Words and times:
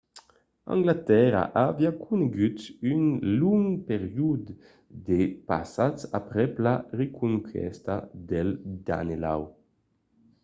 anglatèrra 0.73 1.41
aviá 1.67 1.91
conegut 2.05 2.59
un 2.93 3.03
long 3.39 3.67
periòde 3.89 4.51
de 5.07 5.19
patz 5.47 5.99
aprèp 6.19 6.51
la 6.65 6.75
reconquèsta 6.99 7.95
del 8.29 8.49
danelaw 8.87 9.41